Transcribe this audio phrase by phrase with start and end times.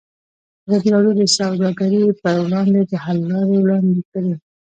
[0.67, 4.33] ازادي راډیو د سوداګري پر وړاندې د حل لارې وړاندې کړي.